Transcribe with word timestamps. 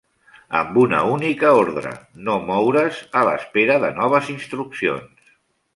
Amb 0.59 0.79
una 0.83 1.01
única 1.17 1.51
ordre: 1.59 1.91
no 2.29 2.39
moure’s 2.49 3.03
a 3.21 3.25
l'espera 3.31 3.81
de 3.87 3.95
noves 4.03 4.35
instruccions. 4.39 5.35